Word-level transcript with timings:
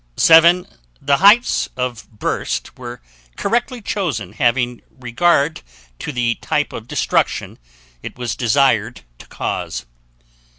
7. 0.17 0.65
The 0.99 1.17
heights 1.17 1.69
of 1.77 2.09
burst 2.09 2.75
were 2.75 3.03
correctly 3.37 3.83
chosen 3.83 4.33
having 4.33 4.81
regard 4.89 5.61
to 5.99 6.11
the 6.11 6.33
type 6.41 6.73
of 6.73 6.87
destruction 6.87 7.59
it 8.01 8.17
was 8.17 8.35
desired 8.35 9.01
to 9.19 9.27
cause. 9.27 9.85